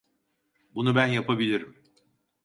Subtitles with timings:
[0.75, 1.83] Bunu ben yapabilirim.